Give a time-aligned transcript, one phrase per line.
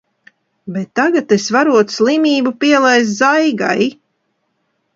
[0.77, 3.89] Bet tagad es varot slimību pielaist Zaigai.